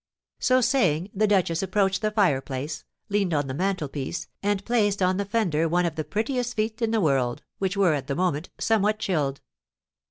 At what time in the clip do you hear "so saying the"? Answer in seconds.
0.39-1.27